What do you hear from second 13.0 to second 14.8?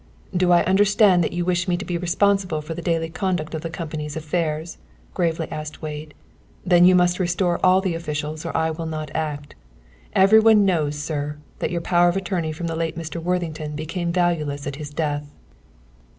Worthington became valueless at